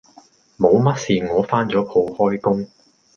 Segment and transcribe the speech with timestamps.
[0.57, 2.67] 冇乜事我返咗鋪開工